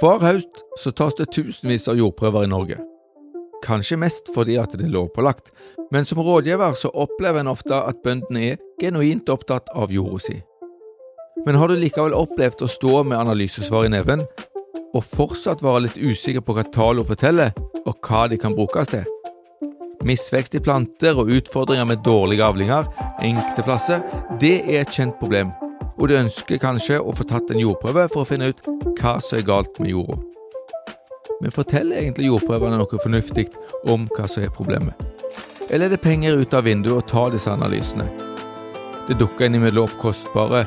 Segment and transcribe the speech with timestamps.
[0.00, 2.78] Hver høst så tas det tusenvis av jordprøver i Norge.
[3.62, 5.52] Kanskje mest fordi at det er lovpålagt,
[5.94, 10.38] men som rådgiver så opplever en ofte at bøndene er genuint opptatt av jorda si.
[11.46, 14.24] Men har du likevel opplevd å stå med analysesvar i neven,
[14.92, 17.52] og fortsatt være litt usikker på hva tallene forteller,
[17.86, 19.06] og hva de kan brukes til?
[20.06, 22.88] Misvekst i planter og utfordringer med dårlige avlinger
[23.22, 24.02] enkelte plasser,
[24.42, 25.52] det er et kjent problem,
[26.02, 28.64] og du ønsker kanskje å få tatt en jordprøve for å finne ut
[28.98, 30.16] hva som er galt med jorda.
[31.38, 33.46] Men forteller egentlig jordprøvene noe fornuftig
[33.90, 34.98] om hva som er problemet?
[35.70, 38.08] Eller er det penger ut av vinduet å ta disse analysene?
[39.06, 40.64] Det dukker innimellom opp kostbare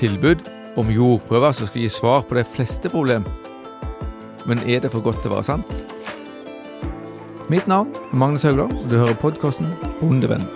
[0.00, 0.40] tilbud
[0.80, 3.28] om jordprøver som skal gi svar på de fleste problem.
[4.48, 5.78] Men er det for godt til å være sant?
[7.52, 9.68] Mitt navn er Magnus Haugland, og du hører podkasten
[10.00, 10.48] Bondevenn.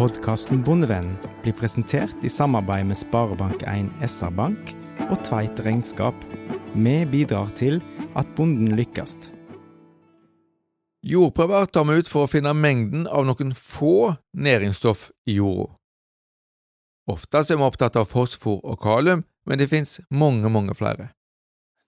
[0.00, 4.70] Podkasten Bondevennen blir presentert i samarbeid med Sparebank1 SR-Bank
[5.10, 6.16] og Tveit Regnskap.
[6.72, 7.82] Vi bidrar til
[8.16, 9.18] at bonden lykkes.
[11.04, 15.68] Jordprøver tar vi ut for å finne mengden av noen få næringsstoff i jorda.
[17.12, 21.10] Ofte er vi opptatt av fosfor og kalium, men det finnes mange, mange flere.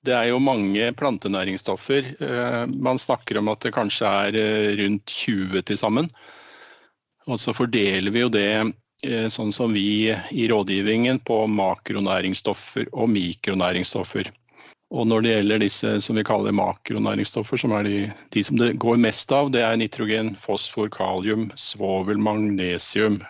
[0.05, 2.13] Det er jo mange plantenæringsstoffer.
[2.21, 6.13] Eh, man snakker om at det kanskje er eh, rundt 20 til sammen.
[7.31, 8.49] Og så fordeler vi jo det
[9.07, 14.31] eh, sånn som vi i rådgivningen på makronæringsstoffer og mikronæringsstoffer.
[14.93, 18.01] Og når det gjelder disse som vi kaller makronæringsstoffer, som er de,
[18.35, 23.23] de som det går mest av, det er nitrogen, fosfor, kalium, svovel, magnesium.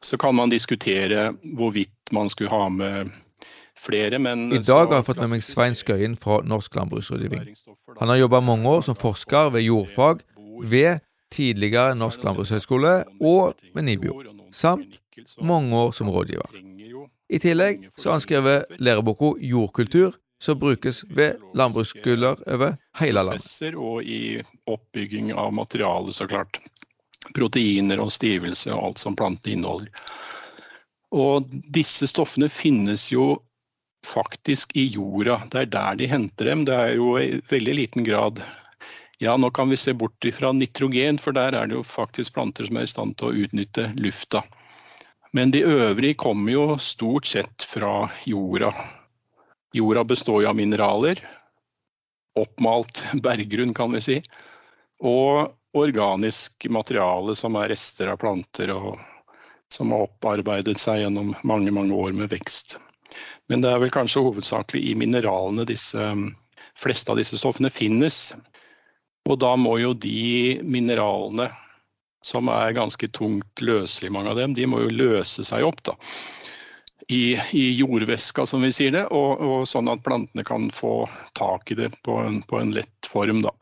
[0.00, 3.12] Så kan man diskutere hvorvidt man skulle ha med
[3.76, 7.52] flere, men I dag har jeg fått med meg Svein Skøyen fra Norsk landbruksrådgivning.
[8.00, 10.24] Han har jobba mange år som forsker ved jordfag
[10.64, 14.20] ved tidligere Norsk landbrukshøgskole og med NIBIO,
[14.52, 15.00] samt
[15.42, 16.62] mange år som rådgiver.
[17.28, 23.74] I tillegg så har han skrevet læreboka Jordkultur, som brukes ved landbruksskoler over hele landet.
[23.74, 24.38] Og i
[24.68, 26.60] oppbygging av materialet, så klart.
[27.34, 29.90] Proteiner og stivelse og alt som plantene inneholder.
[31.16, 33.40] Og disse stoffene finnes jo
[34.06, 35.40] faktisk i jorda.
[35.50, 36.64] Det er der de henter dem.
[36.68, 38.44] Det er jo i veldig liten grad
[39.18, 42.68] ja, nå kan vi se bort fra nitrogen, for der er det jo faktisk planter
[42.68, 44.42] som er i stand til å utnytte lufta.
[45.36, 48.72] Men de øvrige kommer jo stort sett fra jorda.
[49.76, 51.20] Jorda består jo av mineraler.
[52.36, 54.16] Oppmalt berggrunn, kan vi si.
[55.04, 58.96] Og organisk materiale som er rester av planter, og
[59.72, 62.78] som har opparbeidet seg gjennom mange, mange år med vekst.
[63.48, 66.12] Men det er vel kanskje hovedsakelig i mineralene disse
[66.76, 68.30] fleste av disse stoffene finnes.
[69.26, 71.48] Og da må jo de mineralene,
[72.24, 75.94] som er ganske tungt løselige, mange av dem, de må jo løse seg opp da.
[77.06, 81.04] I, i jordvæska, som vi sier det, og, og, sånn at plantene kan få
[81.38, 83.44] tak i det på en, på en lett form.
[83.46, 83.52] da.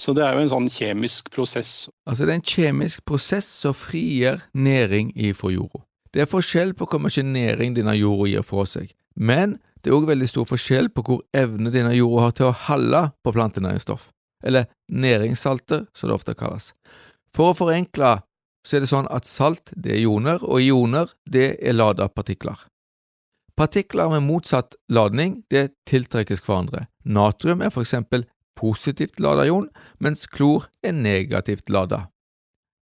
[0.00, 1.90] Så det er jo en sånn kjemisk prosess.
[2.08, 5.82] Altså det er en kjemisk prosess som frigjør næring ifra jorda.
[6.16, 9.98] Det er forskjell på hvor mye næring denne jorda gir fra seg, men det er
[9.98, 14.08] òg veldig stor forskjell på hvor evne denne jorda har til å holde på plantenæringsstoff
[14.44, 16.72] eller næringssalter, som det ofte kalles.
[17.36, 18.18] For å forenkle
[18.66, 22.58] så er det sånn at salt det er ioner, og ioner det er lada partikler.
[23.56, 26.86] Partikler med motsatt ladning det tiltrekkes hverandre.
[27.04, 28.24] Natrium er for eksempel
[28.56, 29.68] positivt lada ion,
[29.98, 32.06] mens klor er negativt lada.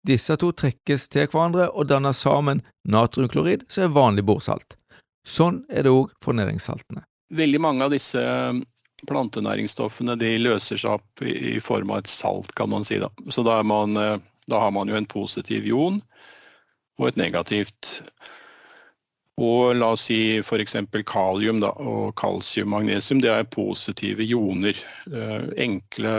[0.05, 4.75] Disse to trekkes til hverandre og danner sammen natriumklorid, som er vanlig bordsalt.
[5.23, 7.05] Sånn er det òg for næringssaltene.
[7.33, 8.21] Veldig mange av disse
[9.09, 12.99] plantenæringsstoffene de løser seg opp i form av et salt, kan man si.
[13.01, 13.09] Da.
[13.29, 16.01] Så da, man, eh, da har man jo en positiv ion
[16.99, 17.99] og et negativt.
[19.41, 20.75] Og la oss si f.eks.
[21.09, 24.77] kalium da, og kalsium, magnesium, det er positive ioner.
[25.09, 26.17] Eh, enkle,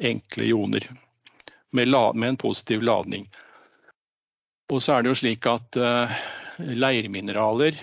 [0.00, 0.90] enkle ioner
[1.72, 3.28] med, med, en positiv ladning.
[4.72, 6.12] Og så er det jo slik at uh,
[6.58, 7.78] leirmineraler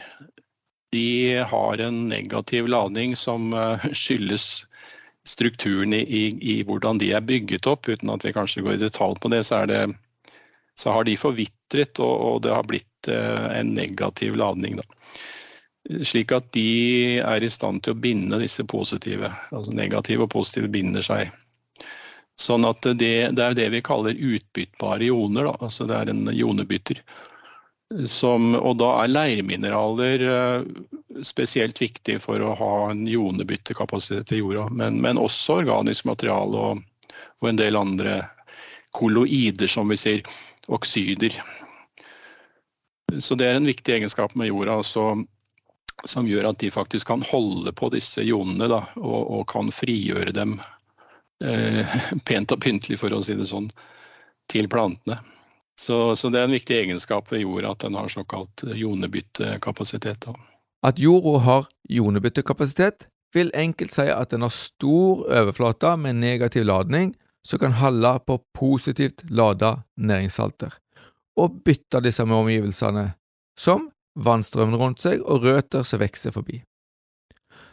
[0.92, 4.66] de har en negativ ladning som eh, skyldes
[5.28, 7.89] strukturen i, i, i, hvordan de er bygget opp.
[7.89, 9.81] Uten at vi kanskje går i detalj på det, så, det,
[10.80, 14.80] så har de forvitret, og, og, det har blitt eh, en negativ ladning.
[14.80, 14.88] Da.
[16.07, 19.31] Slik at de er i stand til å binde disse positive.
[19.51, 21.31] Altså negative og positive binder seg.
[22.38, 25.50] Sånn at det, det er det vi kaller utbyttbare ioner.
[25.50, 25.56] Da.
[25.68, 27.01] Altså det er en ionebytter.
[27.88, 30.66] Som, og da er leirmineraler eh,
[31.24, 34.66] spesielt viktig for å ha en jonebyttekapasitet i jorda.
[34.75, 36.81] Men, men også organisk materiale og,
[37.39, 38.19] og, en del andre
[38.98, 40.36] kolloider, som vi sier.
[40.68, 41.31] Oksyder.
[43.24, 45.13] Så det er en viktig egenskap med jorda så,
[46.04, 50.36] som gjør at de faktisk kan holde på disse jonene da, og, og, kan frigjøre
[50.36, 50.57] dem
[51.39, 51.98] eh,
[52.28, 53.72] pent og pyntelig, for å si det sånn,
[54.51, 55.22] til plantene.
[55.79, 60.25] Så, så, det er en viktig egenskap ved jorda at den har såkalt jonebyttekapasitet.
[60.85, 67.13] At jorda har jonebyttekapasitet, vil enkelt si at den har stor overflate med negativ ladning
[67.47, 70.74] som kan holde på positivt lada næringssalter,
[71.38, 73.12] og bytte disse med omgivelsene,
[73.59, 76.62] som vannstrømmen rundt seg og røtter som vokser forbi.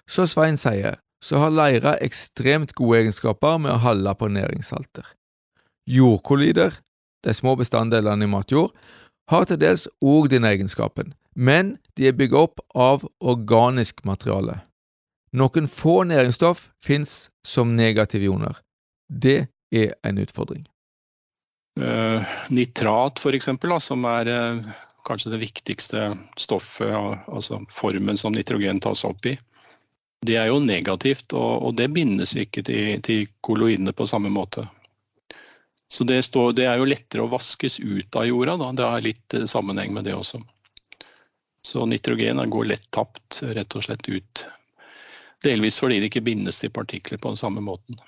[0.07, 5.07] Så Svein sier, så har leira ekstremt gode egenskaper med å holde på næringssalter.
[5.89, 6.77] Jordkollider
[7.25, 8.75] de små bestanddelene i matjord,
[9.31, 14.61] har til dels òg denne egenskapen, men de er bygget opp av organisk materiale.
[15.35, 18.61] Noen få næringsstoff fins som negative ioner.
[19.09, 20.67] Det er en utfordring.
[21.81, 22.23] Uh,
[22.55, 24.77] nitrat, for eksempel, da, som er uh,
[25.09, 26.95] kanskje det viktigste stoffet,
[27.27, 29.35] altså formen som nitrogen tas opp i,
[30.25, 34.65] det er jo negativt, og, og det bindes ikke til, til kolloidene på samme måte.
[35.95, 38.57] Så det, står, det, er jo lettere å vaskes ut av jorda.
[38.59, 38.73] Da.
[38.75, 40.41] Det har litt eh, sammenheng med det også.
[41.63, 44.43] Så nitrogen går lett tapt, rett og slett ut.
[45.47, 48.01] Delvis fordi det ikke bindes til partikler på den samme måten.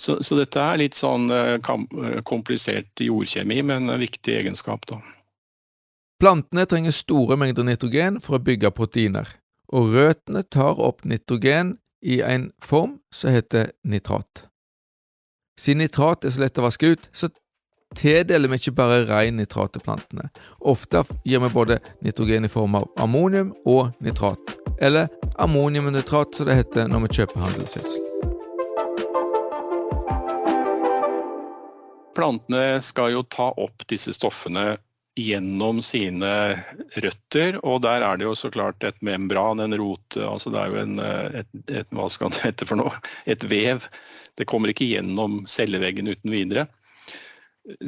[0.00, 5.02] Så, så dette er litt sånn eh, eh, komplisert jordkjemi, men en viktig egenskap, da.
[6.16, 9.28] Plantene trenger store mengder nitrogen for å bygge proteiner,
[9.76, 14.46] og røttene tar opp nitrogen i en form som heter nitrat.
[15.60, 17.30] Siden nitrat er så lett å vaske ut, så
[17.96, 20.28] tildeler vi ikke bare ren nitrat til plantene.
[20.60, 25.08] Ofte gir vi både nitrogen i form av ammonium og nitrat, eller
[25.40, 28.02] ammoniumnitrat som det heter når vi kjøper handelsgjødsel.
[32.16, 34.76] Plantene skal jo ta opp disse stoffene
[35.16, 36.30] gjennom sine
[37.00, 40.72] røtter, og der er det jo så klart et membran, en rote, altså det er
[40.72, 40.98] jo en,
[41.40, 42.92] et, et, hva skal det hete for noe,
[43.24, 43.86] et vev.
[44.36, 46.66] Det kommer ikke gjennom celleveggen uten videre.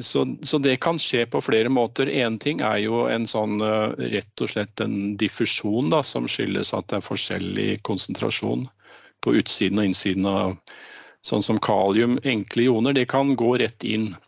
[0.03, 2.09] Så, så, det kan skje på flere måter.
[2.11, 6.89] Én ting er jo en sånn rett og slett en diffusjon da, som skyldes at
[6.91, 8.67] det er forskjellig konsentrasjon
[9.23, 10.57] på utsiden og innsiden av
[11.29, 12.97] sånn som kalium, enkle ioner.
[12.97, 14.28] Det kan gå rett inn Eh,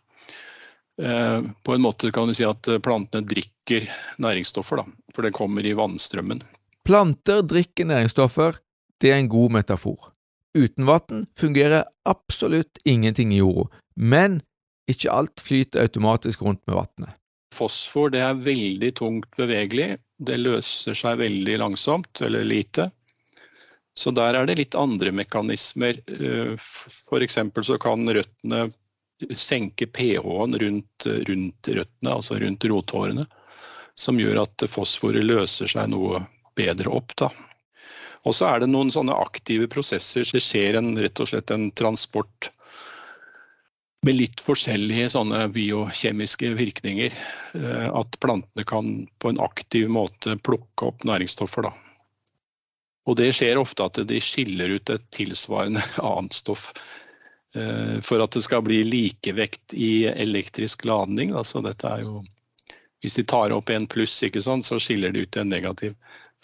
[1.01, 3.87] på en måte kan du si at plantene drikker
[4.21, 6.43] næringsstoffer, da, for det kommer i vannstrømmen.
[6.85, 8.59] Planter drikker næringsstoffer,
[9.01, 10.11] det er en god metafor.
[10.57, 14.41] Uten vann fungerer absolutt ingenting i jorda, men
[14.91, 17.17] ikke alt flyter automatisk rundt med vannet.
[17.55, 22.89] Fosfor det er veldig tungt bevegelig, det løser seg veldig langsomt eller lite.
[23.97, 25.97] Så der er det litt andre mekanismer.
[26.07, 27.39] Eh, F.eks.
[27.67, 28.69] så kan røttene
[29.37, 33.25] senke pH-en rundt, rundt, røttene, altså rundt rothårene,
[33.95, 36.23] som gjør at fosforet løser seg noe
[36.57, 37.15] bedre opp.
[37.19, 37.29] Da.
[38.27, 40.25] Og så er det noen sånne aktive prosesser.
[40.27, 42.51] Det skjer en, rett og slett en transport
[44.05, 47.13] med litt forskjellige sånne biokjemiske virkninger.
[47.57, 48.91] Eh, at plantene kan
[49.21, 51.69] på en aktiv måte plukke opp næringsstoffer.
[51.69, 51.73] Da.
[53.09, 56.71] Og det skjer ofte at de skiller ut et tilsvarende annet stoff
[57.51, 61.33] for at det skal bli likevekt i elektrisk ladning.
[61.35, 62.21] Altså dette er jo
[63.01, 65.95] Hvis de tar opp en pluss, sant, så skiller de ut en negativ,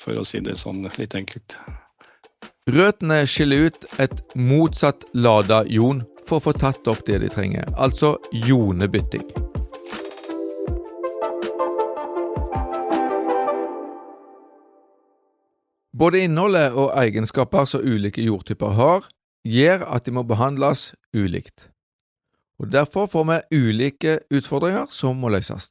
[0.02, 1.54] for å si det sånn litt enkelt.
[2.68, 7.70] Røttene skiller ut et motsatt lada jon for å få tatt opp det de trenger,
[7.78, 9.24] altså jonebytting.
[15.98, 19.08] Både innholdet og egenskaper som ulike jordtyper har,
[19.48, 21.70] gjør at de må behandles ulikt.
[22.58, 25.70] Og Derfor får vi ulike utfordringer som må løses.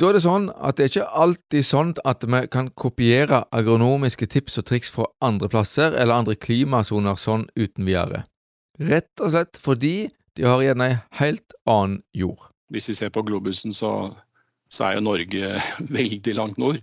[0.00, 4.26] Da er det sånn at det er ikke alltid sånn at vi kan kopiere agronomiske
[4.30, 8.24] tips og triks fra andre plasser eller andre klimasoner sånn uten videre.
[8.80, 12.48] Rett og slett fordi de har gjerne ei helt annen jord.
[12.72, 14.14] Hvis vi ser på globusen, så,
[14.72, 15.52] så er jo Norge
[15.98, 16.80] veldig langt nord.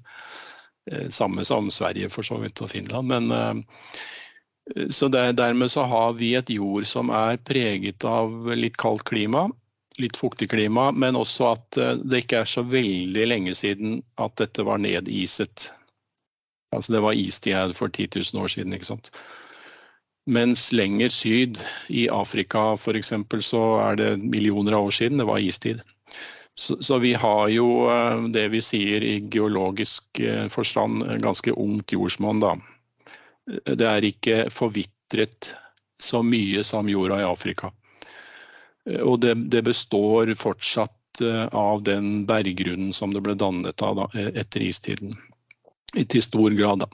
[0.92, 3.10] Eh, samme som Sverige for så vidt og Finland.
[3.10, 4.00] Men uh,
[4.90, 9.48] så der, dermed så har vi et jord som er preget av litt kaldt klima,
[10.00, 14.36] litt fuktig klima, men også at eh, det ikke er så veldig lenge siden at
[14.42, 15.72] dette var nediset.
[16.76, 19.12] Altså det var istid for 10 000 år siden, ikke sant.
[20.30, 21.58] Mens lenger syd,
[21.90, 25.82] i Afrika f.eks., så er det millioner av år siden det var istid.
[26.60, 31.96] Så, så, vi har jo eh, det vi sier i geologisk eh, forstand ganske ungt
[31.96, 32.58] jordsmonn, da.
[33.66, 35.54] Det er ikke forvitret
[36.00, 37.72] så mye som jorda i Afrika.
[39.04, 40.96] Og det, det består fortsatt
[41.52, 45.16] av den berggrunnen som det ble dannet av da, etter istiden.
[45.94, 46.90] Til stor grad, da.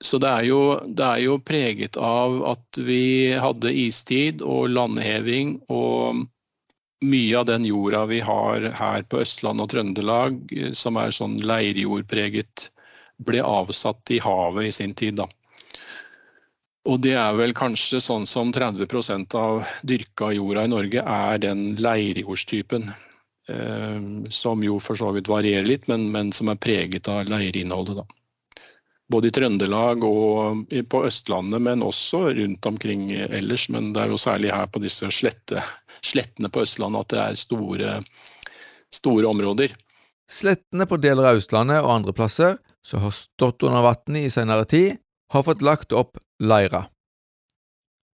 [0.00, 5.56] Så det er, jo, det er, jo, preget av at vi hadde istid og landheving,
[5.74, 6.22] og
[7.02, 10.38] mye av den jorda vi har her på Østland og Trøndelag,
[10.78, 12.68] som er sånn leirjordpreget,
[13.26, 15.26] ble avsatt i havet i sin tid, da.
[16.88, 21.74] Og det er vel kanskje sånn som 30 av dyrka jorda i Norge er den
[21.76, 22.88] leirjordstypen.
[23.48, 28.00] Eh, som jo for så vidt varierer litt, men, men som er preget av leirinnholdet,
[28.00, 28.18] da
[29.08, 33.68] både i Trøndelag og på Østlandet, men også rundt omkring ellers.
[33.72, 35.64] Men det er jo særlig her på disse slette,
[36.04, 37.98] slettene på Østlandet at det er store,
[38.94, 39.74] store områder.
[40.28, 44.68] Slettene på deler av Østlandet og andre plasser som har stått under vann i senere
[44.68, 44.98] tid,
[45.32, 46.86] har fått lagt opp leira.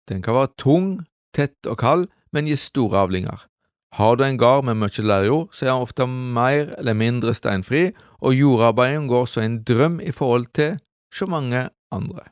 [0.09, 0.87] Den kan være tung,
[1.35, 3.47] tett og kald, men gi store avlinger.
[3.93, 7.91] Har du en gard med mye leirjord, så er den ofte mer eller mindre steinfri,
[8.25, 10.79] og jordarbeidet går som en drøm i forhold til
[11.13, 12.25] så mange andre.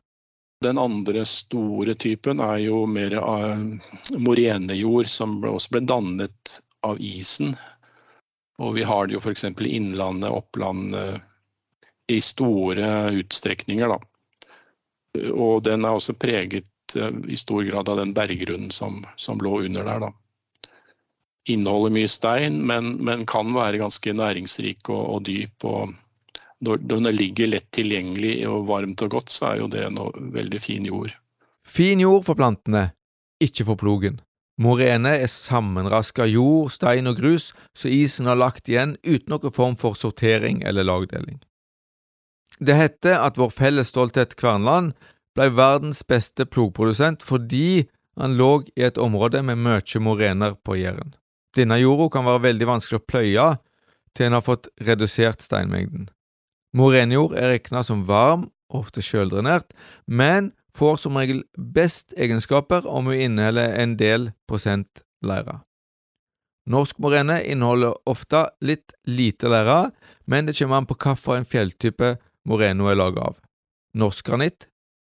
[0.62, 3.62] Den andre store typen er jo mer uh,
[4.18, 7.56] morenejord, som også ble dannet av isen.
[8.62, 9.46] Og vi har det jo f.eks.
[9.46, 10.94] i Innlandet, Oppland,
[12.10, 13.98] i store utstrekninger, da.
[15.32, 19.62] Og den er også preget uh, i stor grad av den berggrunnen som, som lå
[19.66, 20.12] under der, da
[21.50, 25.66] inneholder mye stein, men, men kan være ganske næringsrik og, og dyp.
[25.66, 25.94] og
[26.62, 30.60] når den ligger lett tilgjengelig og varmt og godt, så er jo det noe veldig
[30.62, 31.16] fin jord.
[31.66, 32.92] Fin jord for plantene,
[33.42, 34.20] ikke for plogen.
[34.62, 39.78] Morene er sammenraska jord, stein og grus, så isen har lagt igjen uten noen form
[39.80, 41.42] for sortering eller lagdeling.
[42.62, 44.94] Det heter at vår felles stolthet Kvernland
[45.36, 47.88] ble verdens beste plogprodusent fordi
[48.20, 51.16] han lå i et område med mye morener på Jæren.
[51.58, 53.48] Denne jorda kan være veldig vanskelig å pløye
[54.16, 56.10] til en har fått redusert steinmengden.
[56.76, 59.74] Morenjord er regna som varm, ofte sjøldrenert,
[60.08, 65.60] men får som regel best egenskaper om hun inneholder en del prosent leire.
[66.72, 69.90] Norsk morene inneholder ofte litt lite leire,
[70.30, 72.14] men det kommer an på hvilken fjelltype
[72.48, 73.40] moreno er laget av.
[73.98, 74.68] Norsk granitt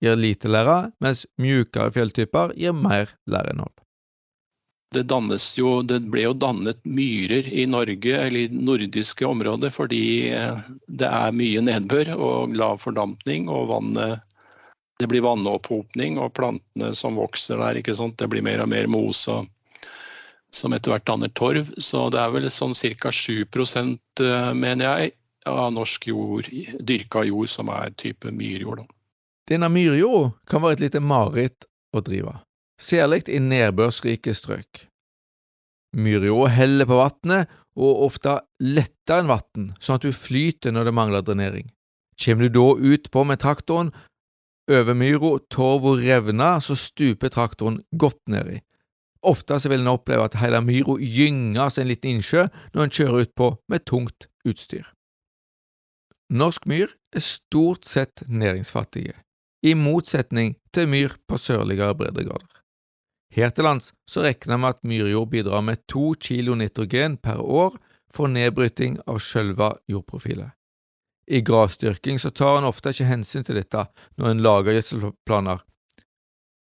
[0.04, 3.74] gir lite lære, mens mjukere fjelltyper gir mer læreinnhold.
[4.94, 5.06] det,
[5.58, 11.10] jo, det ble jo dannet myrer i Norge, eller i nordiske områder, fordi eh, det
[11.10, 13.50] er mye nedbør og lav fordampning.
[13.50, 14.20] og vannet,
[15.00, 18.18] Det blir vannopphopning, og plantene som vokser der, ikke sant?
[18.18, 19.46] det blir mer og mer mose
[20.54, 21.70] som etter hvert danner torv.
[21.78, 23.12] Så det er vel sånn ca.
[23.12, 25.12] 7 eh, mener jeg,
[25.50, 26.50] av norsk jord,
[26.80, 28.86] dyrka jord som er type myrjord.
[29.48, 32.36] Denne myrjorda kan være et lite mareritt å drive
[32.78, 34.84] særlig i nedbørsrike strøk.
[35.98, 40.96] Myrjorda heller på vannet, og ofte lettere enn vann, sånn at du flyter når det
[40.98, 41.68] mangler drenering.
[42.18, 43.92] Kommer du da utpå med traktoren
[44.68, 48.64] over myra, og revner, så stuper traktoren godt nedi.
[49.22, 52.94] Ofte så vil en oppleve at hele myra gynger som en liten innsjø når en
[52.98, 54.86] kjører utpå med tungt utstyr.
[56.30, 59.14] Norsk myr er stort sett næringsfattige,
[59.64, 62.50] i motsetning til myr på sørligere breddegrader.
[63.32, 67.78] Her til lands så regner vi at myrjord bidrar med to kilo nitrogen per år
[68.12, 70.52] for nedbryting av sjølve jordprofilet.
[71.28, 75.64] I grasdyrking så tar en ofte ikke hensyn til dette når en lager gjødselplaner,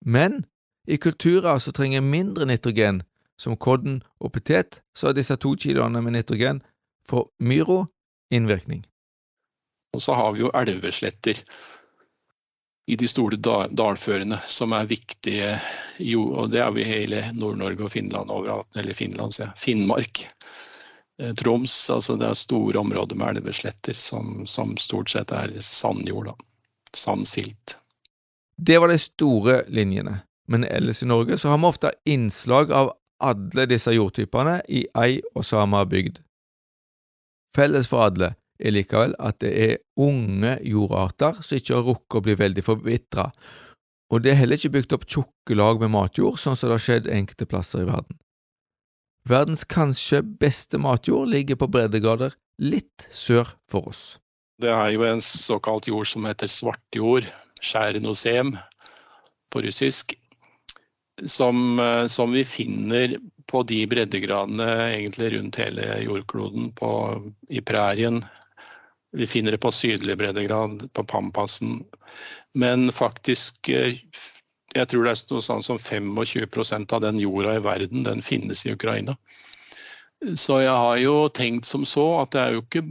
[0.07, 0.45] men
[0.87, 3.03] i kulturer som trenger mindre nitrogen,
[3.39, 6.63] som kodden og potet, så har disse to kiloene med nitrogen
[7.09, 7.87] for myro
[8.31, 8.83] innvirkning.
[9.93, 11.43] Og så har vi jo elvesletter
[12.87, 13.39] i de store
[13.71, 15.55] dalførene som er viktige.
[16.03, 18.69] Jo, og det er vi i hele Nord-Norge og Finland overalt.
[18.77, 19.61] Eller Finland, sier jeg.
[19.61, 20.25] Finnmark.
[21.21, 21.75] Eh, Troms.
[21.95, 26.33] Altså det er store områder med elvesletter som, som, stort sett er sandjord.
[26.97, 27.79] Sandsilt.
[28.57, 30.19] Det var de store linjene.
[30.51, 35.21] Men ellers i Norge så har vi ofte innslag av alle disse jordtypene i ei
[35.37, 36.19] og samme bygd.
[37.55, 42.25] Felles for alle er likevel at det er unge jordarter som ikke har rukket å
[42.27, 43.31] bli veldig forvitra,
[44.13, 46.85] og det er heller ikke bygd opp tjukke lag med matjord, sånn som det har
[46.85, 48.19] skjedd enkelte plasser i verden.
[49.29, 54.03] Verdens kanskje beste matjord ligger på breddegrader litt sør for oss.
[54.61, 57.27] Det er jo en såkalt jord som heter svartjord,
[57.63, 58.53] skjærenosem
[59.53, 60.13] på russisk,
[61.25, 63.17] som, eh, som vi finner
[63.51, 66.91] på de breddegradene egentlig rundt hele jordkloden, på,
[67.49, 68.21] i prærien.
[69.13, 71.83] Vi finner det på sydlig breddegrad, på Pampasen.
[72.57, 73.99] Men faktisk eh,
[74.73, 78.65] jeg tror det er noe sånn som 25% av den jorda i verden, den finnes
[78.65, 79.17] i Ukraina.
[80.39, 82.85] Så jeg har jo tenkt som så at det er jo ikke,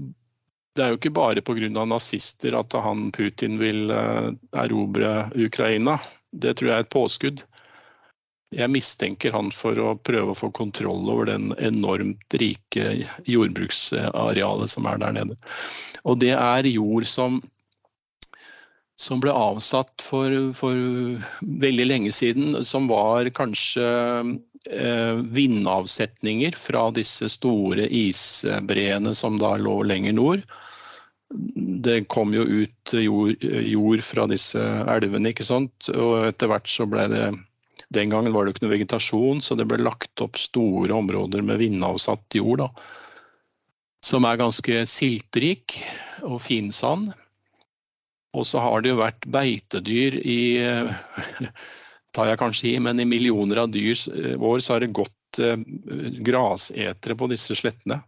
[0.77, 1.85] det er jo ikke bare pga.
[1.85, 4.29] nazister at han Putin vil eh,
[4.61, 5.97] erobre Ukraina.
[6.31, 7.43] Det tror jeg er et påskudd.
[8.51, 14.87] Jeg mistenker han for å prøve å få kontroll over den enormt rike jordbruksarealet som
[14.91, 15.37] er der nede.
[16.03, 17.37] Og det er jord som,
[18.99, 20.75] som ble avsatt for, for,
[21.63, 23.85] veldig lenge siden, som var kanskje
[24.67, 30.43] eh, vindavsetninger fra disse store isbreene som da lå lenger nord.
[31.87, 34.59] Det kom jo ut jord, jord fra disse
[34.91, 35.87] elvene, ikke sant.
[35.95, 37.23] Og etter hvert så ble det
[37.91, 41.59] den gangen var det ikke noe vegetasjon, så det ble lagt opp store områder med
[41.59, 42.63] vindavsatt jord.
[42.63, 42.69] Da,
[44.05, 45.77] som er ganske siltrik
[46.25, 47.11] og finsand.
[48.31, 50.41] Og så har det jo vært beitedyr i
[52.15, 55.59] tar jeg kanskje i, men i millioner av dyrs år så har det gått eh,
[56.23, 58.01] grasetere på disse slettene.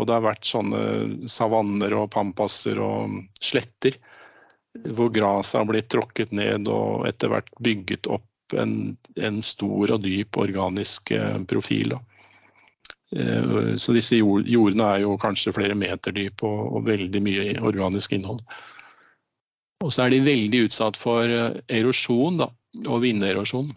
[0.00, 3.98] Og det har vært sånne savanner og pampasser og sletter
[4.96, 8.24] hvor gresset har blitt tråkket ned og etter hvert bygget opp
[8.58, 11.94] en, en stor og dyp organisk eh, profil.
[11.94, 12.00] Da.
[13.16, 18.16] Eh, så disse jordene er jo kanskje flere meter dype og, og, veldig mye organisk
[18.16, 18.42] innhold.
[19.82, 22.50] Og så er de veldig utsatt for eh, erosjon da,
[22.86, 23.72] og vinderosjon.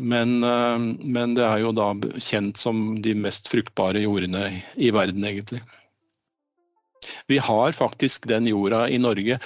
[0.00, 1.90] Men, men, det er jo da
[2.22, 4.46] kjent som de mest fruktbare jordene
[4.80, 5.60] i verden, egentlig.
[7.28, 9.36] Vi har faktisk den jorda i Norge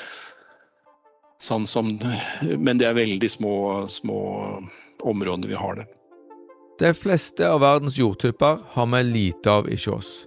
[1.42, 1.90] Sånn som,
[2.58, 3.54] men det er veldig små,
[3.90, 4.18] små
[5.04, 5.88] områder vi har det.
[6.78, 10.26] De fleste av verdens jordtyper har vi lite av i Kjås.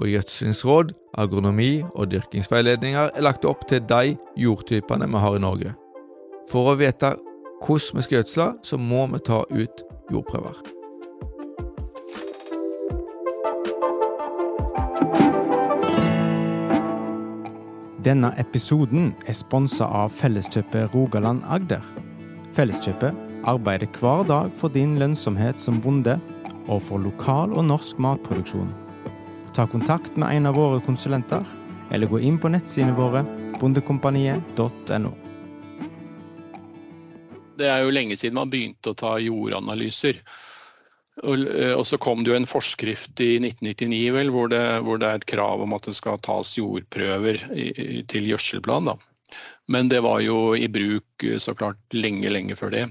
[0.00, 5.76] Og gjødslingsråd, agronomi og dyrkingsveiledninger er lagt opp til de jordtypene vi har i Norge.
[6.50, 7.14] For å vite
[7.60, 10.79] hvordan vi skal gjødsle, så må vi ta ut jordprøver.
[18.00, 21.82] Denne episoden er sponsa av Felleskjøpet Rogaland Agder.
[22.56, 26.14] Felleskjøpet arbeider hver dag for din lønnsomhet som bonde,
[26.72, 28.70] og for lokal og norsk matproduksjon.
[29.52, 31.44] Ta kontakt med en av våre konsulenter,
[31.92, 33.20] eller gå inn på nettsidene våre
[33.60, 35.12] bondekompaniet.no.
[37.60, 40.22] Det er jo lenge siden man begynte å ta jordanalyser.
[41.22, 45.08] Eh, og så kom det jo en forskrift i 1999 vel, hvor det, hvor det
[45.08, 48.90] er et krav om at det skal tas jordprøver i, til gjødselplan.
[48.92, 48.96] Da.
[49.70, 52.86] Men det var jo i bruk eh, så klart lenge, lenge før det.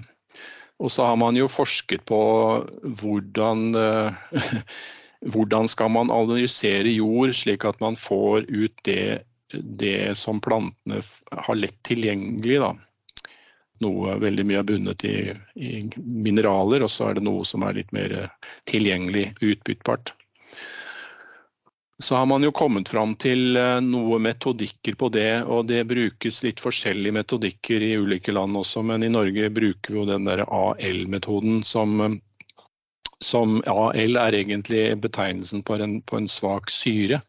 [0.79, 2.21] Og så har man jo forsket på
[3.01, 4.43] hvordan, eh,
[5.33, 11.01] hvordan skal man analysere jord slik at man får ut det, det som plantene
[11.33, 12.61] har lett tilgjengelig.
[12.61, 12.75] da
[13.83, 15.17] noe veldig mye er bundet i,
[15.55, 15.73] i,
[16.05, 18.15] mineraler, og så er det noe som er litt mer
[18.69, 20.13] tilgjengelig utbyttbart.
[22.01, 26.39] Så har man jo kommet fram til noen noe metodikker på det, og det brukes
[26.45, 30.45] litt forskjellige metodikker i ulike land også, men i Norge bruker vi jo den der
[30.47, 32.21] AL-metoden som,
[33.19, 37.19] som AL er egentlig betegnelsen på en, på en svak syre.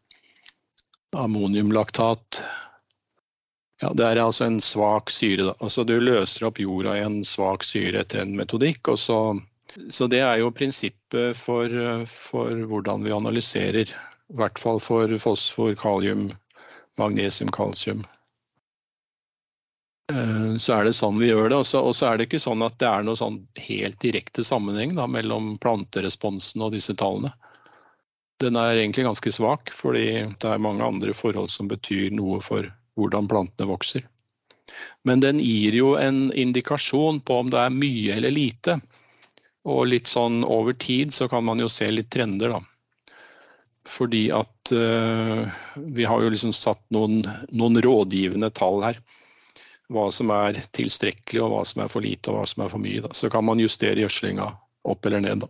[1.19, 2.39] Ammoniumlaktat
[3.81, 5.49] ja, Det er altså en svak syre.
[5.49, 5.55] Da.
[5.59, 8.93] Altså, du løser opp jorda i en svak syre etter en metodikk.
[8.99, 9.17] Så,
[9.89, 11.73] så, det er jo prinsippet for,
[12.05, 13.89] for, hvordan vi analyserer.
[13.89, 16.29] I hvert fall for fosfor, kalium,
[17.01, 18.03] magnesium, kalsium.
[20.13, 21.61] Eh, så er det sånn vi gjør det.
[21.63, 25.07] Og så er det ikke sånn at det er noe sånn helt direkte sammenheng da,
[25.09, 27.33] mellom planteresponsen og disse tallene.
[28.41, 30.05] Den er egentlig ganske svak, fordi
[30.37, 34.07] det er mange andre forhold som betyr noe for hvordan plantene vokser.
[35.03, 38.77] Men den gir jo en indikasjon på om det er mye eller lite.
[39.67, 42.61] Og litt sånn over tid så kan man jo se litt trender, da.
[43.89, 48.99] Fordi at uh, vi har jo liksom satt noen, noen, rådgivende tall her.
[49.91, 52.81] Hva som er tilstrekkelig, og hva som er for lite og hva som er for
[52.81, 53.01] mye.
[53.03, 53.11] Da.
[53.17, 54.47] Så kan man justere gjødslinga
[54.87, 55.49] opp eller ned, da.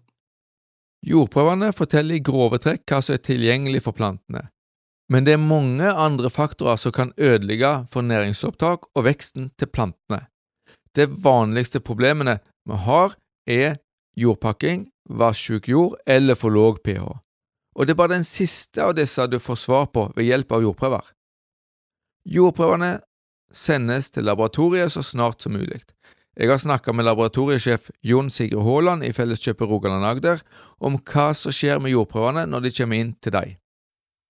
[1.08, 4.46] Jordprøvene forteller i grove trekk hva som er tilgjengelig for plantene,
[5.12, 10.26] men det er mange andre faktorer som kan ødelegge for næringsopptak og veksten til plantene.
[10.96, 13.76] De vanligste problemene vi har, er
[14.16, 17.04] jordpakking, vassjuk jord eller for låg pH.
[17.76, 20.64] Og det er bare den siste av disse du får svar på ved hjelp av
[20.64, 21.06] jordprøver.
[22.28, 23.00] Jordprøvene
[23.52, 25.82] sendes til laboratoriet så snart som mulig.
[26.40, 30.44] Jeg har snakka med laboratoriesjef Jon Sigurd Haaland i Felleskjøpet Rogaland Agder
[30.80, 33.58] om hva som skjer med jordprøvene når de kommer inn til deg.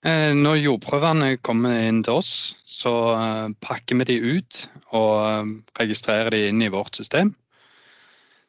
[0.02, 2.32] Eh, når jordprøvene kommer inn til oss,
[2.66, 4.62] så eh, pakker vi de ut
[4.98, 7.36] og eh, registrerer de inn i vårt system.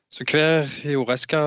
[0.09, 1.43] Så hver jordeske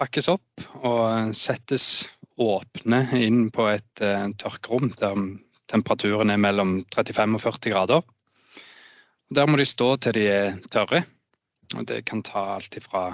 [0.00, 2.06] pakkes opp og settes
[2.40, 4.02] åpne inn på et
[4.40, 5.18] tørkerom der
[5.68, 8.02] temperaturen er mellom 35 og 40 grader.
[9.28, 11.02] Der må de stå til de er tørre.
[11.76, 13.04] Og det kan ta alt fra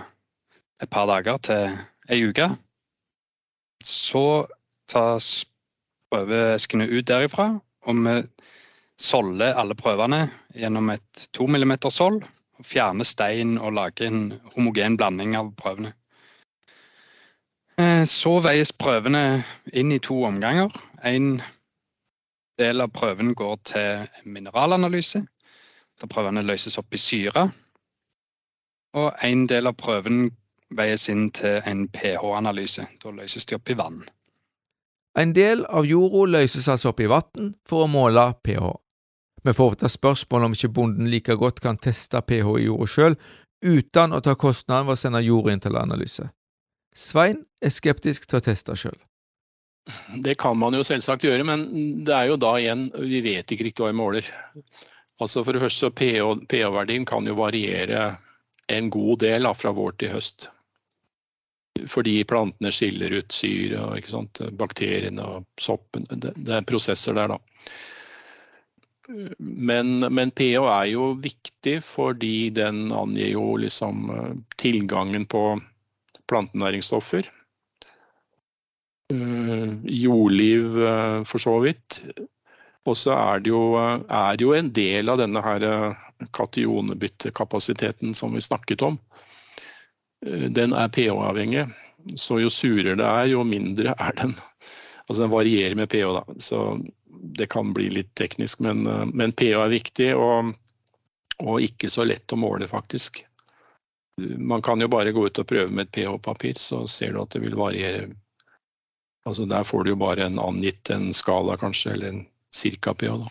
[0.82, 1.74] et par dager til
[2.10, 2.48] ei uke.
[3.82, 4.46] Så
[4.90, 5.44] tas
[6.12, 7.50] prøveeskene ut derifra,
[7.86, 8.16] og vi
[8.98, 12.22] solder alle prøvene gjennom et 2 mm sold.
[12.64, 14.20] Fjerner stein og lager en
[14.54, 15.92] homogen blanding av prøvene.
[17.76, 19.42] Eh, så veies prøvene
[19.76, 20.72] inn i to omganger.
[21.04, 21.42] En
[22.58, 25.20] del av prøven går til mineralanalyse,
[26.00, 27.50] der prøvene løses opp i syre.
[28.96, 30.30] Og en del av prøven
[30.76, 32.86] veies inn til en pH-analyse.
[33.02, 34.00] Da løses de opp i vann.
[35.16, 38.68] En del av jorda løses altså opp i vann for å måle pH.
[39.46, 43.16] Vi får ofte spørsmål om ikke bonden like godt kan teste pH i jorda sjøl,
[43.64, 46.28] uten å ta kostnaden ved å sende jorda inn til analyse.
[46.96, 48.98] Svein er skeptisk til å teste sjøl.
[50.24, 51.64] Det kan man jo selvsagt gjøre, men
[52.04, 54.30] det er jo da igjen Vi vet ikke riktig hva vi måler.
[55.22, 58.16] Altså For det første, så pH-verdien kan jo variere
[58.68, 60.50] en god del fra vår til høst.
[61.90, 66.06] Fordi plantene skiller ut syre og bakteriene og soppen.
[66.10, 67.40] Det, det er prosesser der, da.
[69.38, 75.42] Men, men, pH er jo viktig fordi den angir jo liksom eh, tilgangen på
[76.26, 77.28] plantenæringsstoffer.
[79.14, 82.02] Eh, jordliv, eh, for så vidt.
[82.86, 85.42] Og så er det, jo, er jo en del av denne
[86.34, 88.98] kationebyttekapasiteten som vi snakket om.
[90.24, 91.66] Den er pH-avhengig.
[92.16, 94.36] Så jo surere det er, jo mindre er den.
[95.06, 96.38] Altså den varierer med pH, da.
[96.38, 96.60] Så
[97.36, 100.52] det kan bli litt teknisk, men, men pH er viktig, og,
[101.42, 103.24] og, ikke så lett å måle, faktisk.
[104.38, 107.34] Man kan jo bare gå ut og prøve med et pH-papir, så ser du at
[107.36, 108.08] det vil variere
[109.26, 112.20] Altså Der får du jo bare en angitt en skala, kanskje, eller en
[112.54, 113.16] cirka PH.
[113.24, 113.30] da.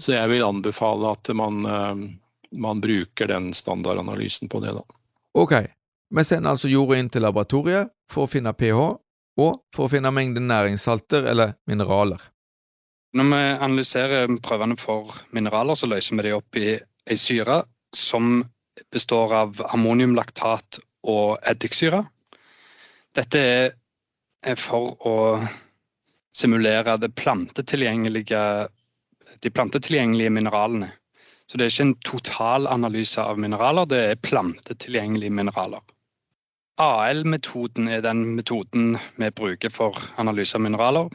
[0.00, 2.00] Så jeg vil anbefale at man, eh,
[2.56, 4.82] man bruker den standardanalysen på det, da.
[5.38, 5.54] Ok,
[6.10, 8.80] vi sender altså jorda inn til laboratoriet for å finne pH,
[9.40, 12.20] og for å finne mengden næringssalter eller mineraler.
[13.16, 17.62] Når vi analyserer prøvene for mineraler, så løser vi de opp i ei syre
[17.96, 18.42] som
[18.92, 20.78] består av ammoniumlaktat
[21.10, 22.04] og eddiksyre.
[23.16, 23.42] Dette
[24.46, 25.16] er for å
[26.36, 28.42] simulere de plantetilgjengelige,
[29.42, 30.92] de plantetilgjengelige mineralene.
[31.50, 35.82] Så det er ikke en totalanalyse av mineraler, det er plantetilgjengelige mineraler.
[36.78, 41.10] AL-metoden er den metoden vi bruker for analyse av mineraler.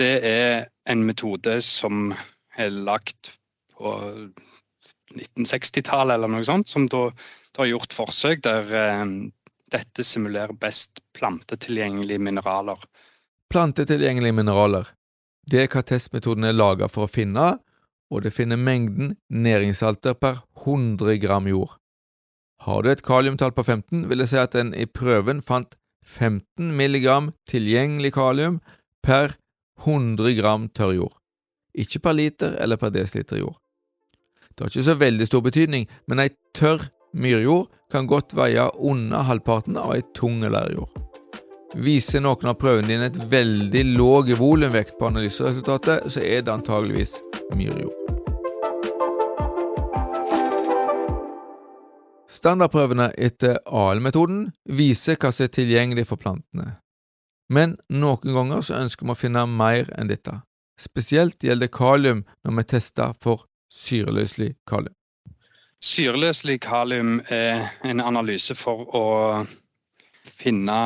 [0.00, 2.14] Det er en metode som
[2.56, 3.34] er lagt
[3.76, 3.92] på
[5.12, 7.10] 1960-tallet eller noe sånt, som da,
[7.58, 9.04] har gjort forsøk der eh,
[9.76, 12.80] dette simulerer best plantetilgjengelige mineraler.
[13.52, 14.88] Plantetilgjengelige mineraler.
[15.44, 17.58] Det er hva testmetoden er laga for å finne,
[18.12, 21.78] og det finner mengden næringssalter per 100 gram jord.
[22.60, 26.74] Har du et kaliumtall på 15, vil det si at en i prøven fant 15
[26.76, 28.60] milligram tilgjengelig kalium
[29.02, 29.38] per
[29.82, 31.16] 100 gram tørr jord,
[31.74, 33.56] ikke per liter eller per desiliter jord.
[34.52, 39.24] Det har ikke så veldig stor betydning, men ei tørr Myrjord kan godt veie under
[39.28, 41.11] halvparten av ei tung leirjord.
[41.72, 47.14] Viser noen av prøvene dine et veldig låg volumvekt på analyseresultatet, så er det antageligvis
[47.56, 47.96] myrjord.
[52.28, 56.74] Standardprøvene etter AL-metoden viser hva som er tilgjengelig for plantene.
[57.52, 60.42] Men noen ganger så ønsker vi å finne mer enn dette.
[60.80, 64.96] Spesielt gjelder kalium når vi tester for syreløselig kalium.
[65.82, 69.06] Syreløselig kalium er en analyse for å
[70.36, 70.76] finne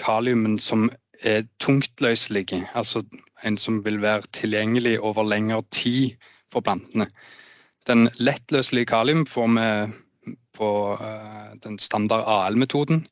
[0.00, 0.90] kaliumen som
[1.22, 3.02] er tungtløselig, altså
[3.44, 6.16] en som vil være tilgjengelig over lengre tid
[6.52, 7.06] for plantene.
[7.86, 13.06] Den lettløselige kalium får vi på uh, den standard AL-metoden.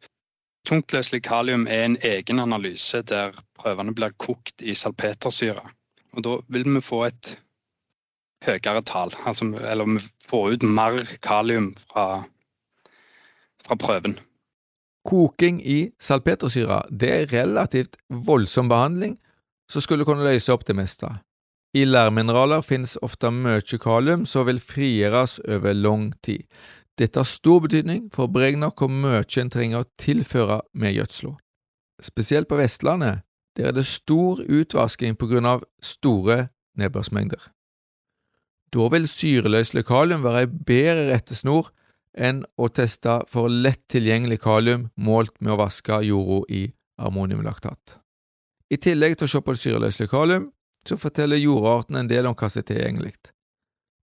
[0.67, 5.63] Tungtløselig kalium er en egen analyse der prøvene blir kokt i salpetersyre.
[6.13, 7.37] Og da vil vi få et
[8.45, 12.23] høyere tall, altså, eller vi får ut mer kalium fra,
[13.65, 14.19] fra prøven.
[15.07, 19.17] Koking i salpetersyre det er relativt voldsom behandling
[19.71, 21.09] som skulle kunne løse opp det meste.
[21.75, 26.43] I lærmineraler finnes ofte mye kalium som vil frigjøres over lang tid.
[26.99, 31.37] Dette har stor betydning for å beregne hvor mye en trenger å tilføre med gjødsla.
[32.03, 33.23] Spesielt på Vestlandet,
[33.57, 36.49] der er det stor utvasking på grunn av store
[36.81, 37.41] nedbørsmengder.
[38.71, 41.71] Da vil syreløselig kalium være ei bedre rettesnor
[42.17, 46.63] enn å teste for lett tilgjengelig kalium målt med å vaske jorda i
[47.01, 47.97] ammoniumlaktat.
[48.71, 50.49] I tillegg til å se på det syreløselige kalium,
[50.87, 53.15] så forteller jordarten en del om hva som er tilgjengelig.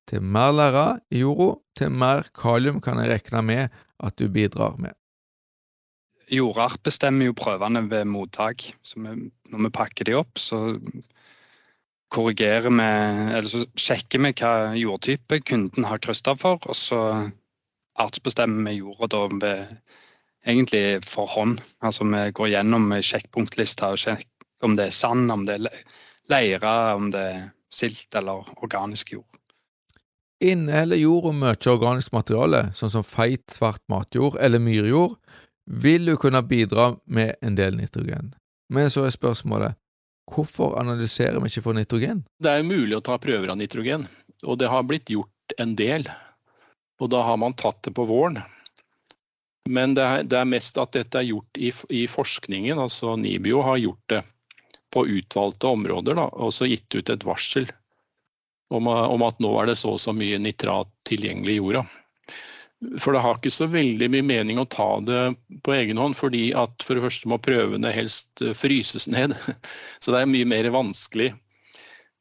[0.08, 4.78] Til mer lære i jorda, til mer kalium kan en regne med at du bidrar
[4.80, 4.94] med.
[6.28, 8.66] Jordart bestemmer jo prøvene ved mottak.
[8.84, 10.60] Så vi, når vi pakker de opp, så
[12.12, 12.88] korrigerer vi,
[13.38, 17.02] eller så sjekker vi hva jordtype kunden har krysset for, og så
[18.02, 19.78] artsbestemmer vi jorda da ved
[20.48, 21.62] egentlig for hånd.
[21.84, 25.68] Altså vi går gjennom sjekkpunktlista og sjekker om det er sand, om det er
[26.32, 27.42] leire, om det er
[27.74, 29.28] silt eller organisk jord.
[30.44, 35.18] Inneholder jorda mye organisk materiale, sånn som feit, svart matjord eller myrjord,
[35.68, 38.32] vil du kunne bidra med en del nitrogen.
[38.74, 39.78] Men så er spørsmålet
[40.32, 42.24] hvorfor analyserer vi ikke for nitrogen?
[42.44, 44.06] Det er mulig å ta prøver av nitrogen,
[44.44, 46.08] og det har blitt gjort en del.
[47.02, 48.40] Og da har man tatt det på våren.
[49.68, 52.80] Men det er, det er mest at dette er gjort i, i forskningen.
[52.80, 54.24] altså NIBIO har gjort det
[54.94, 57.68] på utvalgte områder, da, og så gitt ut et varsel
[58.72, 61.84] om, om, at nå er det så og så mye nitrat tilgjengelig i jorda.
[63.02, 65.22] For det har ikke så veldig mye mening å ta det
[65.66, 69.34] på egen hånd, fordi at for det første må prøvene helst eh, fryses ned.
[70.04, 71.32] Så det er mye mer vanskelig.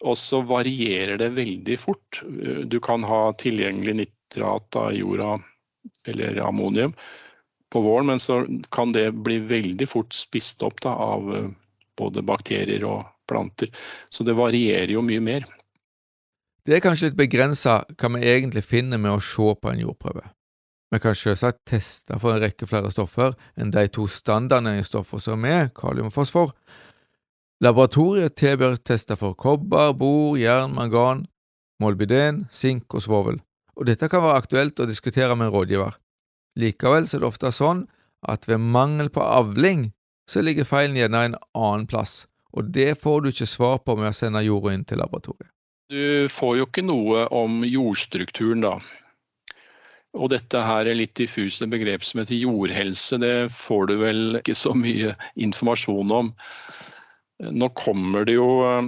[0.06, 2.20] Og så varierer det veldig fort.
[2.68, 3.94] Du kan ha tilgjengelig
[4.26, 5.40] nitrat av jorda
[6.06, 6.92] eller ammonium
[7.72, 11.48] på våren, men så kan det bli veldig fort spist opp da, av eh,
[11.98, 13.68] både bakterier og planter.
[14.08, 15.46] Så det varierer jo mye mer.
[16.66, 20.24] Det er kanskje litt begrensa hva vi egentlig finner med å se på en jordprøve.
[20.90, 25.72] Vi kan selvsagt teste for en rekke flere stoffer enn de to standardnæringsstoffene som er
[25.74, 26.52] kalium og fosfor.
[27.62, 31.24] Laboratoriet tilbyr tester for kobber, bor, jern, mangan,
[31.82, 33.40] molybden, sink og svovel,
[33.76, 35.98] og dette kan være aktuelt å diskutere med en rådgiver.
[36.56, 37.84] Likevel er det ofte sånn
[38.26, 39.90] at ved mangel på avling
[40.30, 42.24] så ligger feilen gjerne en annen plass,
[42.56, 45.52] og det får du ikke svar på med å sende jorda inn til laboratoriet.
[45.92, 48.80] Du får jo ikke noe om jordstrukturen, da.
[50.16, 54.56] Og dette her er litt diffuse begrep som heter jordhelse, det får du vel ikke
[54.56, 56.32] så mye informasjon om.
[57.36, 58.86] Nå kommer det jo eh,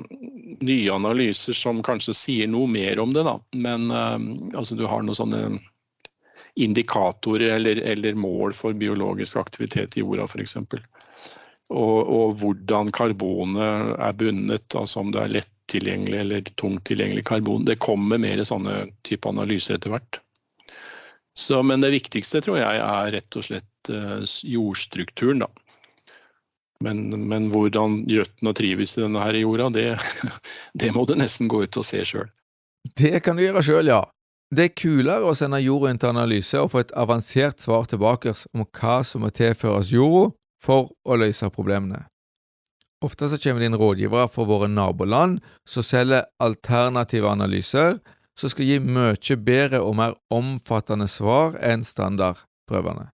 [0.64, 3.36] nye analyser som kanskje sier noe mer om det, da.
[3.52, 4.16] Men uh,
[4.56, 5.42] altså, du har noen sånne
[6.58, 10.56] indikatorer eller, eller mål for biologisk aktivitet i jorda, f.eks
[11.68, 17.26] og, og hvordan karbonet er bundet, altså om det er lett tilgjengelig eller tungt tilgjengelig
[17.28, 17.66] karbon.
[17.68, 20.20] Det kommer mer sånne type analyser etter hvert.
[21.36, 25.50] Så, men det viktigste tror jeg er rett og slett uh, jordstrukturen, da.
[26.84, 29.86] Men, men, hvordan røttene trives i denne her jorda, det,
[30.80, 32.28] det må du nesten gå ut og se sjøl.
[32.96, 34.04] Det kan du gjøre sjøl, ja.
[34.54, 38.32] Det er kulere å sende jorda inn til analyse og få et avansert svar tilbake
[38.54, 40.30] om hva som må tilføres jorda
[40.64, 42.06] for å løse problemene.
[43.04, 47.98] Ofte så kommer det inn rådgivere fra våre naboland som selger alternative analyser
[48.38, 53.08] som skal gi mye bedre og mer omfattende svar enn standardprøvene.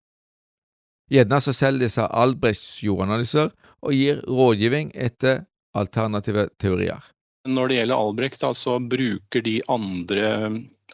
[1.12, 3.50] Gjerne så selger disse Albrechts jordanalyser
[3.84, 5.44] og gir rådgivning etter
[5.76, 7.02] alternative teorier.
[7.44, 10.28] Når det gjelder Albrecht, da, så bruker de andre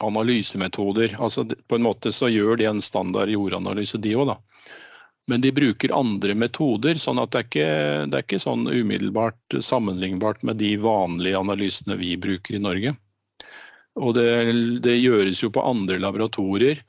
[0.03, 1.15] analysemetoder.
[1.19, 4.39] Altså, på en måte så gjør de en standard jordanalyse, de òg, da.
[5.31, 7.69] Men de bruker andre metoder, sånn at det er ikke
[8.11, 12.97] det er ikke sånn umiddelbart sammenlignbart med de vanlige analysene vi bruker i Norge.
[14.01, 14.27] Og det,
[14.83, 16.83] det gjøres jo på andre laboratorier.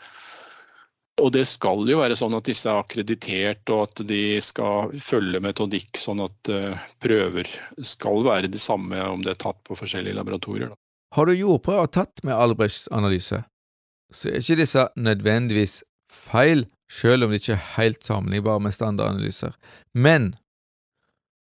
[1.19, 5.41] Og det skal jo være sånn at disse er akkreditert, og at de skal følge
[5.43, 7.49] metodikk sånn at uh, prøver
[7.85, 10.71] skal være de samme om det er tatt på forskjellige laboratorier.
[11.11, 13.41] Har du jordprøver tatt med Albrechts analyse,
[14.11, 19.53] så er ikke disse nødvendigvis feil, selv om de ikke er helt sammenlignbare med standardanalyser.
[19.93, 20.33] Men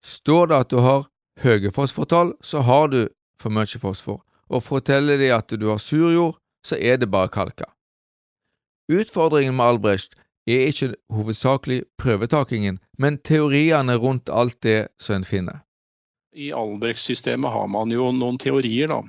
[0.07, 1.07] står det at du har
[1.43, 3.01] høye fosfortall, så har du
[3.43, 4.21] for mye fosfor,
[4.51, 7.71] og forteller de at du har surjord, så er det bare kalka.
[8.93, 15.63] Utfordringen med Albrecht er ikke hovedsakelig prøvetakingen, men teoriene rundt alt det som en finner.
[16.33, 19.03] I Albrecht-systemet har man jo noen teorier, da,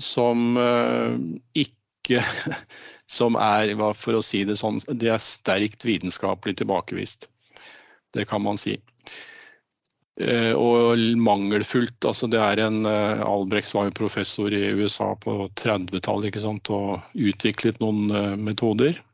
[0.00, 1.16] som uh,
[1.56, 2.22] ikke
[3.18, 7.28] som er, for å si det sånn, det er sterkt vitenskapelig tilbakevist.
[8.14, 8.76] Det kan man si.
[10.18, 12.02] Eh, og mangelfullt.
[12.04, 17.78] altså det er en uh, Albrecht var jo professor i USA på 30-tallet og utviklet
[17.78, 19.04] noen uh, metoder.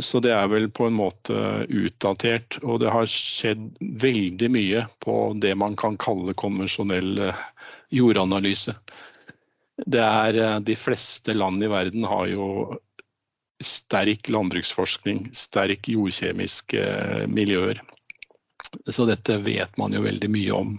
[0.00, 1.36] Så det er vel på en måte
[1.68, 2.56] utdatert.
[2.64, 7.20] Og det har skjedd veldig mye på det man kan kalle konvensjonell
[7.94, 8.72] jordanalyse.
[9.84, 12.48] Det er De fleste land i verden har jo
[13.62, 16.88] sterk landbruksforskning, sterk jordkjemiske
[17.28, 17.84] miljøer.
[18.88, 20.76] Så dette vet man jo veldig mye om.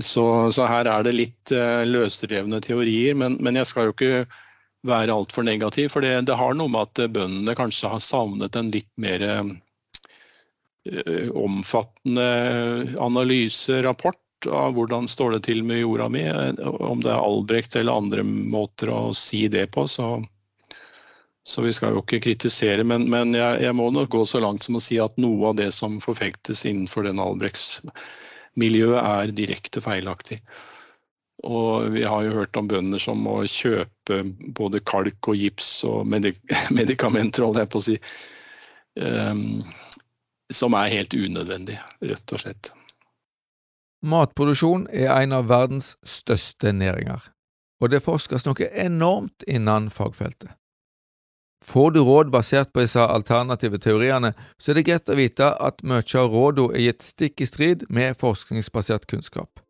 [0.00, 4.24] Så, så her er det litt uh, løsrevne teorier, men, men, jeg skal jo ikke
[4.84, 5.92] være altfor negativ.
[5.92, 9.54] For det, det, har noe med at bøndene kanskje har savnet en litt mer uh,
[11.38, 12.26] omfattende
[13.00, 14.20] analyserapport
[14.50, 16.26] av hvordan står det til med jorda mi.
[16.60, 20.18] Om det er Albrecht eller andre måter å si det på, så
[21.44, 24.64] så vi skal jo ikke kritisere, men, men jeg, jeg, må nok gå så langt
[24.64, 30.40] som å si at noe av det som forfektes innenfor den Albrechts-miljøet, er direkte feilaktig.
[31.44, 34.22] Og vi har jo hørt om bønder som må kjøpe
[34.56, 36.40] både kalk og gips og medik
[36.78, 37.98] medikamenter, holdt jeg på å si,
[39.04, 39.44] um,
[40.48, 41.76] som er helt unødvendig,
[42.08, 42.72] rett og slett.
[44.04, 47.20] Matproduksjon er en av verdens største næringer,
[47.84, 50.56] og det forskes noe enormt innen fagfeltet.
[51.64, 55.80] Får du råd basert på disse alternative teoriene, så er det greit å vite at
[55.86, 59.62] mye av rådene er gitt stikk i strid med forskningsbasert kunnskap.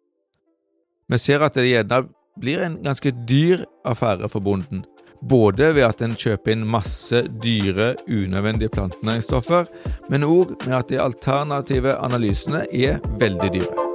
[1.06, 2.06] Vi ser at det gjerne
[2.40, 4.82] blir en ganske dyr affære for bonden,
[5.22, 9.70] både ved at en kjøper inn masse dyre, unødvendige plantenæringsstoffer,
[10.10, 13.93] men òg med at de alternative analysene er veldig dyre.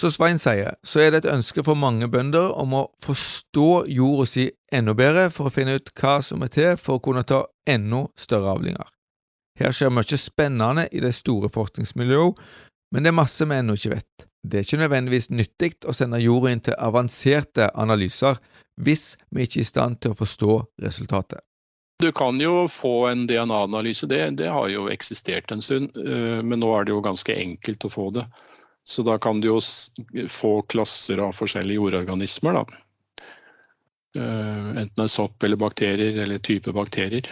[0.00, 4.24] Som Svein sier, så er det et ønske for mange bønder om å forstå jorda
[4.30, 7.42] si enda bedre for å finne ut hva som er til for å kunne ta
[7.68, 8.86] enda større avlinger.
[9.60, 12.40] Her skjer mye spennende i det store forskningsmiljøet,
[12.94, 14.26] men det er masse vi ennå ikke vet.
[14.40, 18.40] Det er ikke nødvendigvis nyttig å sende jorda inn til avanserte analyser
[18.80, 20.54] hvis vi ikke er i stand til å forstå
[20.86, 21.44] resultatet.
[22.00, 26.64] Du kan jo få en DNA-analyse, det, det, har jo eksistert en stund, eh, men
[26.64, 28.24] nå er det jo ganske enkelt å få det.
[28.86, 29.58] Så da kan du jo
[30.30, 32.60] få klasser av forskjellige jordorganismer.
[32.60, 32.80] Da.
[34.18, 37.28] Eh, enten det er sopp eller bakterier eller type bakterier.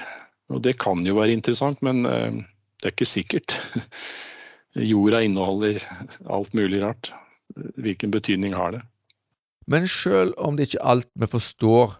[0.52, 2.42] Og det kan jo være interessant, men eh,
[2.78, 3.56] det er ikke sikkert.
[4.90, 5.82] Jorda inneholder
[6.30, 7.12] alt mulig rart.
[7.80, 8.82] Hvilken betydning har det?
[9.68, 11.98] Men sjøl om det ikke er alt vi forstår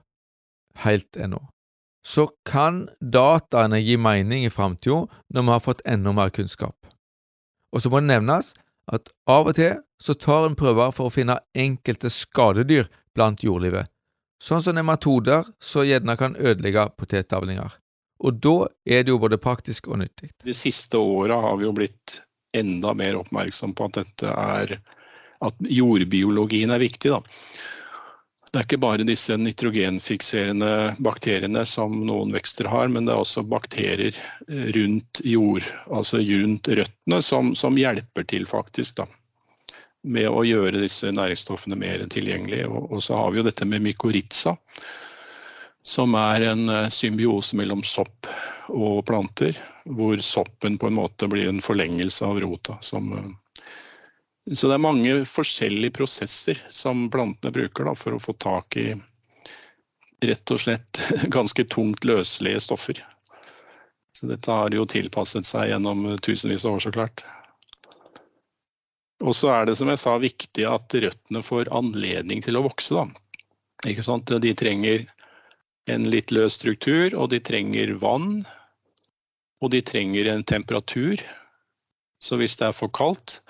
[0.85, 1.41] helt ennå,
[2.07, 6.77] så kan dataene gi mening i framtida når vi har fått enda mer kunnskap.
[7.75, 8.55] Og så må det nevnes
[8.93, 13.91] at av og til så tar en prøver for å finne enkelte skadedyr blant jordlivet,
[14.43, 17.75] sånn som nematoder som gjerne kan ødelegge potetavlinger.
[18.19, 20.33] Og da er det jo både praktisk og nyttig.
[20.45, 22.21] De siste åra har vi jo blitt
[22.57, 24.79] enda mer oppmerksom på at dette er
[25.45, 27.13] at jordbiologien er viktig.
[27.13, 27.21] da.
[28.49, 33.45] Det er ikke bare disse nitrogenfikserende bakteriene som noen vekster har, men det er også
[33.45, 34.17] bakterier
[34.49, 39.07] eh, rundt jord, altså rundt røttene, som, som hjelper til faktisk da,
[40.09, 42.71] med å gjøre disse næringsstoffene mer tilgjengelige.
[42.73, 44.57] Og, og, så har vi jo dette med mykorrhiza,
[45.85, 48.33] som er en eh, symbiose mellom sopp
[48.73, 52.81] og planter, hvor soppen på en måte blir en forlengelse av rota.
[52.81, 53.29] som eh,
[54.55, 58.91] så det er mange forskjellige prosesser som plantene bruker da, for å få tak i
[60.25, 61.03] rett og slett
[61.37, 63.03] ganske tungt løselige stoffer.
[64.17, 67.23] Så dette har jo tilpasset seg gjennom tusenvis av år, så klart.
[69.23, 72.95] Og så er det som jeg sa viktig at røttene får anledning til å vokse.
[72.95, 73.07] Da.
[73.91, 74.31] Ikke sant?
[74.31, 75.05] De trenger
[75.91, 78.43] en litt løs struktur, og de trenger vann.
[79.63, 81.23] Og de trenger en temperatur.
[82.23, 83.41] Så hvis det er for kaldt,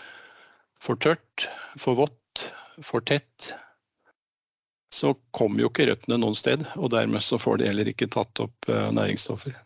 [0.83, 2.49] for tørt, for vått,
[2.85, 3.53] for tett,
[4.95, 6.65] så kommer jo ikke røttene noen sted.
[6.79, 9.57] Og dermed så får de heller ikke tatt opp eh, næringsstoffer.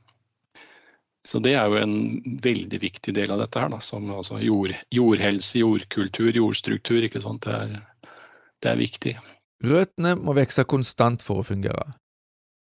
[1.24, 4.74] Så det er jo en veldig viktig del av dette her, da, som altså jord,
[4.90, 7.04] jordhelse, jordkultur, jordstruktur.
[7.06, 7.46] ikke sant?
[7.46, 8.16] Det er,
[8.62, 9.14] det er viktig.
[9.62, 11.92] Røttene må vokse konstant for å fungere.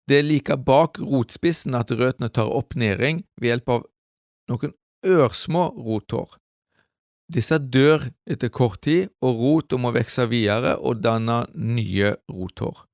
[0.06, 3.86] Det er like bak rotspissen at røttene tar opp næring ved hjelp av
[4.52, 4.74] noen
[5.04, 6.36] ørsmå rothår.
[7.32, 12.84] Disse dør etter kort tid, og rota må vokse videre og danne nye rothår.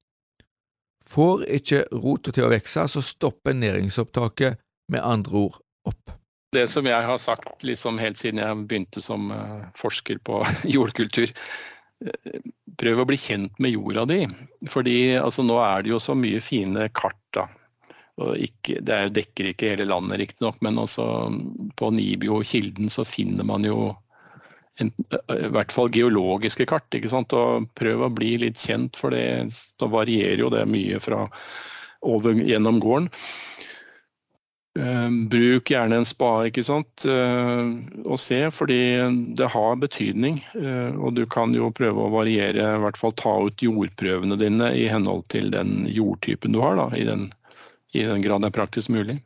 [1.11, 4.61] Får ikke rota til å vokse, så stopper næringsopptaket
[4.95, 5.59] med andre ord
[5.91, 6.15] opp.
[6.55, 10.41] Det som jeg har sagt liksom helt siden jeg begynte som eh, forsker på
[10.77, 11.31] jordkultur,
[12.07, 12.39] eh,
[12.79, 14.21] prøv å bli kjent med jorda di.
[14.71, 17.19] Fordi altså, nå er det jo så mye fine kart.
[17.35, 17.49] da.
[18.39, 21.05] ikke, det dekker ikke hele landet, riktignok, men altså,
[21.79, 23.91] på Nibio-kilden så finner man jo
[24.81, 26.89] i hvert fall geologiske kart.
[26.95, 27.35] ikke sant?
[27.37, 31.27] Og prøv å bli litt kjent, for det så varierer jo det mye fra
[32.07, 33.11] over gjennom gården.
[34.79, 37.03] Uh, bruk gjerne en spade ikke sant?
[37.03, 37.75] Uh,
[38.05, 38.79] og se, fordi
[39.37, 40.39] det har betydning.
[40.55, 44.71] Uh, og du kan jo prøve å variere, i hvert fall ta ut jordprøvene dine
[44.79, 47.29] i henhold til den jordtypen du har, da, i, den,
[47.99, 49.19] i den grad det er praktisk mulig.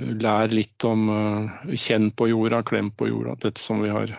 [0.00, 1.10] Lær litt om
[1.76, 3.34] Kjenn på jorda, klem på jorda.
[3.42, 4.14] Dette som vi har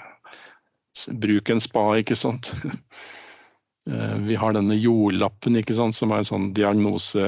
[1.24, 2.54] Bruk en spa, ikke sant.
[4.28, 7.24] Vi har denne jordlappen, ikke sant, som er en sånn diagnose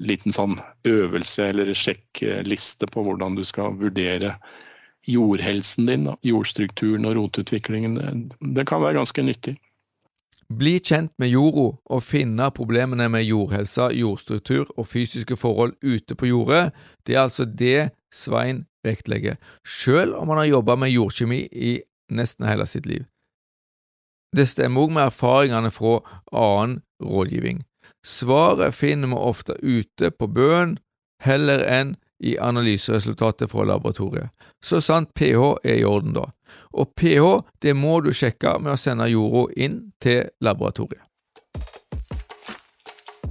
[0.00, 0.56] liten sånn
[0.88, 4.36] øvelse eller sjekkliste på hvordan du skal vurdere
[5.08, 7.98] jordhelsen din, jordstrukturen og rotutviklingen.
[7.98, 9.56] Det, det kan være ganske nyttig.
[10.52, 16.28] Bli kjent med jorda og finne problemene med jordhelsa, jordstruktur og fysiske forhold ute på
[16.28, 16.70] jordet.
[17.06, 21.78] Det er altså det Svein vektlegger, selv om han har jobba med jordkjemi i
[22.16, 23.04] nesten hele sitt liv.
[24.36, 25.98] Det stemmer òg med erfaringene fra
[26.32, 27.64] annen rådgivning.
[28.04, 30.78] Svaret finner vi ofte ute på bøen,
[31.22, 34.30] heller enn i analyseresultatet fra laboratoriet.
[34.62, 36.30] Så sant pH er i orden, da.
[36.72, 41.02] Og pH det må du sjekke med å sende jorda inn til laboratoriet.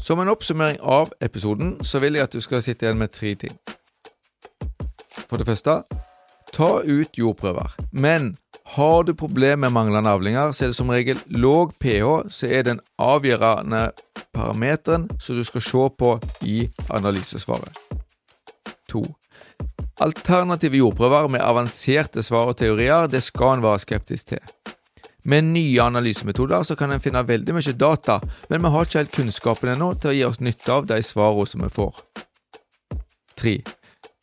[0.01, 3.35] Som en oppsummering av episoden så vil jeg at du skal sitte igjen med tre
[3.37, 3.53] ting.
[5.29, 5.81] For det første,
[6.53, 8.33] ta ut jordprøver, men
[8.75, 12.67] har du problemer med manglende avlinger, så er det som regel låg pH som er
[12.67, 13.89] den avgjørende
[14.31, 16.13] parameteren som du skal se på
[16.47, 17.75] i analysesvaret.
[18.91, 19.03] 2.
[20.01, 24.45] Alternative jordprøver med avanserte svar og teorier det skal en være skeptisk til.
[25.25, 28.17] Med nye analysemetoder så kan en finne veldig mye data,
[28.49, 31.51] men vi har ikke helt kunnskapen ennå til å gi oss nytte av de svarene
[31.51, 32.01] som vi får.
[33.41, 33.59] 3.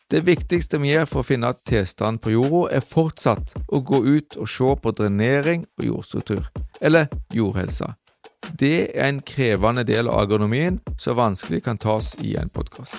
[0.09, 4.39] Det viktigste vi gjør for å finne tilstanden på jorda, er fortsatt å gå ut
[4.41, 6.47] og se på drenering og jordstruktur,
[6.81, 7.91] eller jordhelse.
[8.57, 12.97] Det er en krevende del av agronomien som vanskelig kan tas i en podkast.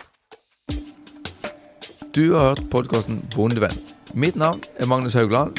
[2.14, 3.82] Du har hørt podkasten Bondevenn.
[4.14, 5.58] Mitt navn er Magnus Haugland.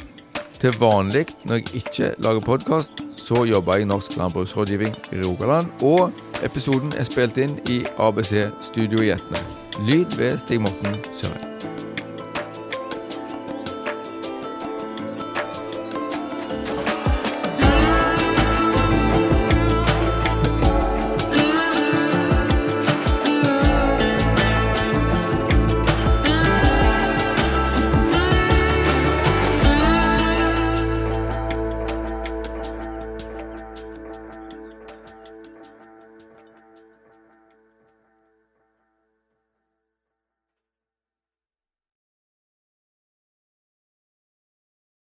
[0.62, 5.66] Til vanlig når jeg ikke lager podkast, så jobber jeg i Norsk landbruksrådgivning i Rogaland,
[5.82, 9.44] og episoden er spilt inn i ABC Studio i Etne.
[9.86, 11.49] Lyd ved Stig Morten Søren.